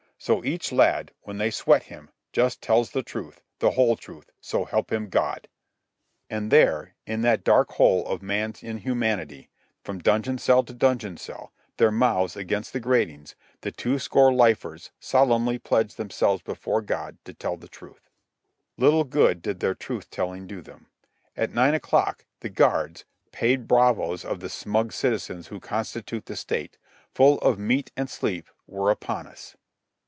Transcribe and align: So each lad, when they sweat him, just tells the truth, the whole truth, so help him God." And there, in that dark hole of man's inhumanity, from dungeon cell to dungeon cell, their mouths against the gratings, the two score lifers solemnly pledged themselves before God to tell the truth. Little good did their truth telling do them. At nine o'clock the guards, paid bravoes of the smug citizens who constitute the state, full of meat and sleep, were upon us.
So 0.23 0.45
each 0.45 0.71
lad, 0.71 1.13
when 1.23 1.39
they 1.39 1.49
sweat 1.49 1.81
him, 1.85 2.11
just 2.31 2.61
tells 2.61 2.91
the 2.91 3.01
truth, 3.01 3.41
the 3.57 3.71
whole 3.71 3.95
truth, 3.95 4.29
so 4.39 4.65
help 4.65 4.91
him 4.93 5.09
God." 5.09 5.47
And 6.29 6.51
there, 6.51 6.93
in 7.07 7.21
that 7.21 7.43
dark 7.43 7.71
hole 7.71 8.05
of 8.05 8.21
man's 8.21 8.61
inhumanity, 8.61 9.49
from 9.83 9.97
dungeon 9.97 10.37
cell 10.37 10.61
to 10.65 10.75
dungeon 10.75 11.17
cell, 11.17 11.51
their 11.77 11.89
mouths 11.89 12.35
against 12.35 12.71
the 12.71 12.79
gratings, 12.79 13.35
the 13.61 13.71
two 13.71 13.97
score 13.97 14.31
lifers 14.31 14.91
solemnly 14.99 15.57
pledged 15.57 15.97
themselves 15.97 16.43
before 16.43 16.83
God 16.83 17.17
to 17.25 17.33
tell 17.33 17.57
the 17.57 17.67
truth. 17.67 18.07
Little 18.77 19.05
good 19.05 19.41
did 19.41 19.59
their 19.59 19.73
truth 19.73 20.11
telling 20.11 20.45
do 20.45 20.61
them. 20.61 20.85
At 21.35 21.51
nine 21.51 21.73
o'clock 21.73 22.25
the 22.41 22.49
guards, 22.49 23.05
paid 23.31 23.67
bravoes 23.67 24.23
of 24.23 24.39
the 24.39 24.49
smug 24.49 24.93
citizens 24.93 25.47
who 25.47 25.59
constitute 25.59 26.27
the 26.27 26.35
state, 26.35 26.77
full 27.11 27.39
of 27.39 27.57
meat 27.57 27.91
and 27.97 28.07
sleep, 28.07 28.49
were 28.67 28.91
upon 28.91 29.25
us. 29.25 29.55